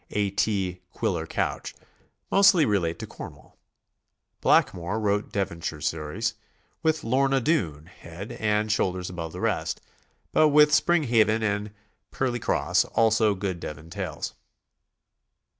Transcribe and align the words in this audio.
(A. 0.09 0.31
T. 0.31 0.81
Quiller 0.91 1.27
Couch), 1.27 1.75
mostly 2.31 2.65
relate 2.65 2.97
to 2.97 3.05
Cornwall. 3.05 3.55
Blackmore 4.41 4.99
wrote 4.99 5.31
Devonshire 5.31 5.79
stories, 5.79 6.33
with 6.81 7.03
"Lorna 7.03 7.39
Doone" 7.39 7.85
head 7.85 8.31
and 8.31 8.71
shoulders 8.71 9.11
above 9.11 9.31
the 9.31 9.41
rest, 9.41 9.79
but 10.31 10.47
with 10.49 10.71
"Springhaven" 10.73 11.43
and 11.43 11.69
"Perleycross" 12.11 12.83
also 12.95 13.35
good 13.35 13.59
Devon 13.59 13.91
tales. 13.91 14.33